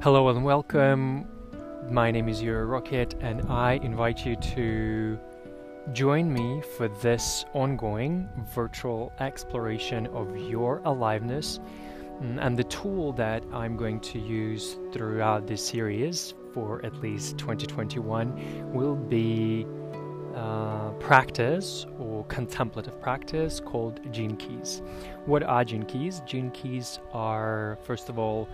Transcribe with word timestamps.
Hello 0.00 0.28
and 0.28 0.44
welcome. 0.44 1.26
My 1.90 2.12
name 2.12 2.28
is 2.28 2.40
Euro 2.40 2.66
Rocket, 2.66 3.16
and 3.20 3.42
I 3.50 3.80
invite 3.82 4.24
you 4.24 4.36
to 4.36 5.18
join 5.92 6.32
me 6.32 6.62
for 6.76 6.86
this 6.86 7.44
ongoing 7.52 8.28
virtual 8.54 9.12
exploration 9.18 10.06
of 10.14 10.36
your 10.36 10.80
aliveness. 10.84 11.58
Mm, 12.22 12.38
and 12.40 12.56
the 12.56 12.62
tool 12.62 13.12
that 13.14 13.42
I'm 13.52 13.76
going 13.76 13.98
to 14.12 14.20
use 14.20 14.76
throughout 14.92 15.48
this 15.48 15.66
series 15.66 16.32
for 16.54 16.80
at 16.86 16.94
least 17.00 17.36
2021 17.36 18.72
will 18.72 18.94
be 18.94 19.66
uh, 20.36 20.90
practice 21.00 21.86
or 21.98 22.24
contemplative 22.26 23.00
practice 23.00 23.58
called 23.58 23.98
gene 24.12 24.36
keys. 24.36 24.80
What 25.26 25.42
are 25.42 25.64
gene 25.64 25.86
keys? 25.86 26.22
Gene 26.24 26.52
keys 26.52 27.00
are, 27.12 27.78
first 27.82 28.08
of 28.08 28.20
all, 28.20 28.48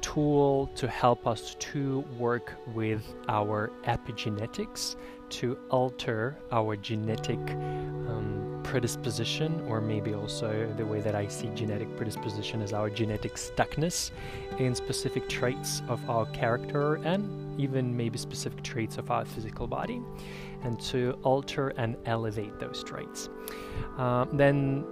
tool 0.00 0.70
to 0.74 0.88
help 0.88 1.26
us 1.26 1.54
to 1.58 2.00
work 2.18 2.54
with 2.74 3.02
our 3.28 3.70
epigenetics 3.84 4.96
to 5.30 5.58
alter 5.70 6.36
our 6.52 6.76
genetic 6.76 7.38
um, 7.38 8.47
predisposition, 8.68 9.64
or 9.66 9.80
maybe 9.80 10.12
also 10.12 10.70
the 10.76 10.84
way 10.84 11.00
that 11.00 11.14
I 11.14 11.26
see 11.26 11.48
genetic 11.54 11.96
predisposition 11.96 12.60
as 12.60 12.74
our 12.74 12.90
genetic 12.90 13.34
stuckness 13.34 14.10
in 14.58 14.74
specific 14.74 15.26
traits 15.26 15.80
of 15.88 15.98
our 16.10 16.26
character 16.26 16.96
and 16.96 17.58
even 17.58 17.96
maybe 17.96 18.18
specific 18.18 18.62
traits 18.62 18.98
of 18.98 19.10
our 19.10 19.24
physical 19.24 19.66
body, 19.66 20.02
and 20.64 20.78
to 20.80 21.18
alter 21.22 21.68
and 21.78 21.96
elevate 22.04 22.58
those 22.60 22.84
traits. 22.84 23.30
Um, 23.96 24.28
then 24.34 24.84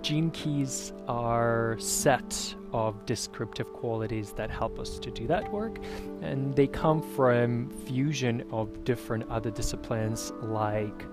gene 0.00 0.30
keys 0.30 0.94
are 1.06 1.76
set 1.78 2.54
of 2.72 3.04
descriptive 3.04 3.70
qualities 3.74 4.32
that 4.32 4.50
help 4.50 4.78
us 4.78 4.98
to 4.98 5.10
do 5.10 5.26
that 5.26 5.52
work 5.52 5.78
and 6.22 6.56
they 6.56 6.66
come 6.66 7.00
from 7.14 7.70
fusion 7.86 8.42
of 8.50 8.82
different 8.84 9.28
other 9.30 9.50
disciplines 9.50 10.32
like 10.42 11.04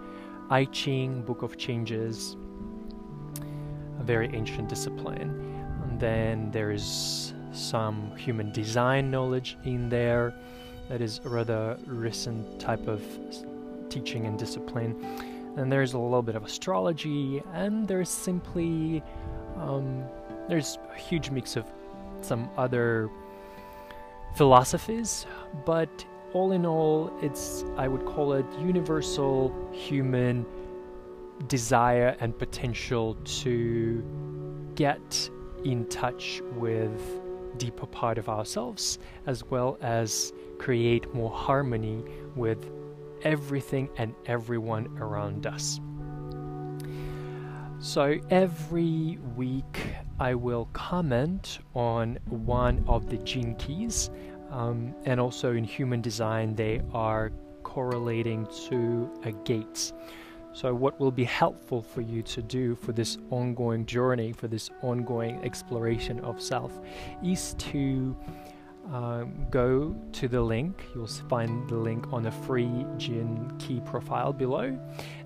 I 0.50 0.66
Ching, 0.66 1.22
Book 1.22 1.42
of 1.42 1.58
Changes, 1.58 2.36
a 4.00 4.04
very 4.04 4.30
ancient 4.34 4.70
discipline. 4.70 5.30
And 5.84 6.00
then 6.00 6.52
there 6.52 6.72
is 6.72 7.34
some 7.52 8.16
human 8.16 8.52
design 8.52 9.12
knowledge 9.12 9.58
in 9.64 9.90
there 9.90 10.34
that 10.90 11.02
is 11.02 11.20
a 11.26 11.30
rather 11.30 11.78
recent 11.86 12.60
type 12.60 12.88
of 12.88 13.02
teaching 13.90 14.26
and 14.26 14.38
discipline 14.38 14.96
and 15.58 15.72
there's 15.72 15.94
a 15.94 16.00
little 16.00 16.22
bit 16.22 16.36
of 16.36 16.44
astrology, 16.46 17.42
and 17.54 17.88
there's 17.88 18.10
simply 18.10 19.04
um, 19.58 20.04
there's 20.48 20.78
a 20.96 20.98
huge 20.98 21.30
mix 21.30 21.56
of 21.56 21.66
some 22.22 22.50
other 22.58 23.10
philosophies, 24.36 25.26
but 25.66 25.90
all 26.34 26.52
in 26.52 26.66
all, 26.66 27.12
it's 27.22 27.66
I 27.78 27.88
would 27.88 28.06
call 28.06 28.34
it 28.34 28.46
universal 28.60 29.54
human 29.72 30.46
desire 31.48 32.16
and 32.20 32.38
potential 32.38 33.16
to 33.24 34.04
get 34.76 35.30
in 35.64 35.86
touch 35.88 36.42
with 36.54 37.02
deeper 37.58 37.88
part 37.88 38.18
of 38.18 38.30
ourselves 38.30 39.00
as 39.26 39.44
well 39.44 39.78
as 39.82 40.32
create 40.58 41.14
more 41.14 41.32
harmony 41.32 42.04
with 42.36 42.72
everything 43.24 43.90
and 43.98 44.14
everyone 44.26 44.88
around 45.00 45.46
us. 45.46 45.80
So 47.80 48.20
every 48.30 49.18
week 49.36 49.96
I 50.20 50.36
will 50.36 50.66
comment 50.74 51.60
on 51.74 52.20
one 52.26 52.84
of 52.88 53.10
the 53.10 53.18
gene 53.20 53.56
keys, 53.56 54.10
um, 54.52 54.94
and 55.06 55.20
also 55.20 55.54
in 55.54 55.64
human 55.64 56.02
design, 56.02 56.56
they 56.56 56.82
are 56.94 57.32
correlating 57.64 58.48
to 58.70 59.10
a 59.24 59.32
gate. 59.32 59.94
So, 60.54 60.74
what 60.74 61.00
will 61.00 61.12
be 61.12 61.24
helpful 61.24 61.82
for 61.82 62.02
you 62.02 62.24
to 62.24 62.42
do 62.42 62.76
for 62.76 62.92
this 62.92 63.18
ongoing 63.30 63.86
journey, 63.86 64.32
for 64.32 64.48
this 64.48 64.70
ongoing 64.82 65.40
exploration 65.44 66.20
of 66.22 66.42
self, 66.42 66.80
is 67.24 67.54
to 67.60 68.18
um, 68.92 69.46
go 69.50 69.96
to 70.14 70.28
the 70.28 70.42
link. 70.42 70.84
You'll 70.96 71.08
find 71.08 71.70
the 71.70 71.76
link 71.76 72.12
on 72.12 72.26
a 72.26 72.32
free 72.32 72.86
Gene 72.98 73.52
Key 73.60 73.82
profile 73.86 74.34
below, 74.34 74.78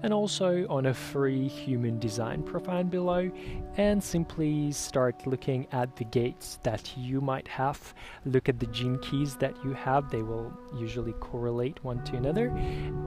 and 0.02 0.14
also 0.14 0.68
on 0.70 0.88
a 0.88 0.94
free 0.94 1.48
Human 1.48 2.00
Design 2.00 2.44
profile 2.44 2.84
below, 2.84 3.32
and 3.78 4.04
simply 4.04 4.72
start 4.72 5.26
looking 5.26 5.68
at 5.72 5.96
the 5.96 6.04
gates 6.04 6.60
that 6.64 6.96
you 6.98 7.22
might 7.22 7.48
have. 7.48 7.94
Look 8.26 8.50
at 8.50 8.60
the 8.60 8.68
gene 8.68 9.00
keys 9.00 9.36
that 9.38 9.56
you 9.64 9.74
have; 9.74 10.10
they 10.10 10.22
will 10.22 10.52
usually 10.76 11.14
correlate 11.14 11.84
one 11.84 12.04
to 12.06 12.18
another, 12.18 12.48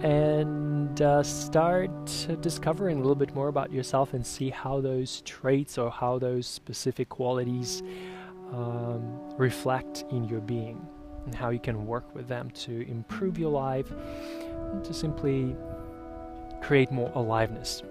and 0.02 1.00
uh, 1.02 1.22
start 1.22 1.90
discovering 2.40 2.96
a 2.96 3.00
little 3.00 3.14
bit 3.14 3.34
more 3.34 3.48
about 3.48 3.70
yourself 3.70 4.14
and 4.14 4.26
see 4.26 4.50
how 4.50 4.80
those 4.80 5.20
traits 5.22 5.76
or 5.76 5.90
how 5.90 6.18
those 6.18 6.46
specific 6.46 7.08
qualities 7.08 7.82
um, 8.52 9.20
reflect 9.36 10.04
in 10.10 10.24
your 10.24 10.40
being 10.40 10.86
and 11.24 11.34
how 11.34 11.50
you 11.50 11.58
can 11.58 11.86
work 11.86 12.14
with 12.14 12.28
them 12.28 12.50
to 12.50 12.88
improve 12.88 13.38
your 13.38 13.50
life 13.50 13.88
to 14.84 14.94
simply 14.94 15.56
create 16.62 16.90
more 16.90 17.10
aliveness. 17.14 17.82